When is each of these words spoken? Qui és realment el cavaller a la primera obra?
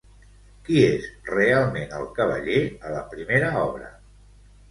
Qui 0.67 0.77
és 0.85 1.03
realment 1.31 1.93
el 1.99 2.07
cavaller 2.19 2.61
a 2.89 2.93
la 2.97 3.05
primera 3.13 3.51
obra? 3.67 3.93